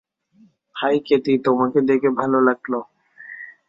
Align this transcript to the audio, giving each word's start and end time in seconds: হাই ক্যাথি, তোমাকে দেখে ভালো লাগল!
হাই 0.75 0.95
ক্যাথি, 1.05 1.33
তোমাকে 1.45 1.79
দেখে 1.89 2.09
ভালো 2.19 2.37
লাগল! 2.47 2.73